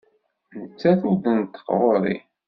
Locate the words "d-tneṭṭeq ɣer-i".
1.17-2.17